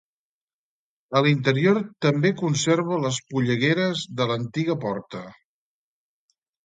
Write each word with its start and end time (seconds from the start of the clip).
A 1.17 1.21
l'interior 1.25 1.77
també 2.05 2.31
conserva 2.39 2.99
les 3.03 3.19
pollegueres 3.35 4.05
de 4.23 4.27
l'antiga 4.33 4.77
porta. 4.87 5.23